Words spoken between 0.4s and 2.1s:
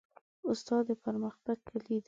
استاد د پرمختګ کلۍ ده.